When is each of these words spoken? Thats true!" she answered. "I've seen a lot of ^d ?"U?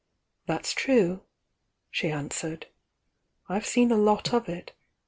Thats 0.47 0.73
true!" 0.73 1.21
she 1.91 2.09
answered. 2.09 2.65
"I've 3.47 3.67
seen 3.67 3.91
a 3.91 3.97
lot 3.97 4.33
of 4.33 4.45
^d 4.47 4.55
?"U? 4.55 4.63